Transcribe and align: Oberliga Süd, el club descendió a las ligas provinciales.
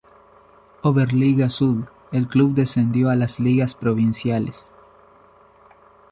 Oberliga 0.81 1.47
Süd, 1.51 1.83
el 2.11 2.27
club 2.27 2.55
descendió 2.55 3.11
a 3.11 3.15
las 3.15 3.39
ligas 3.39 3.75
provinciales. 3.75 4.71